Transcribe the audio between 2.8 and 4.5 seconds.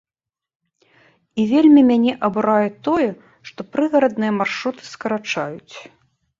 тое, што прыгарадныя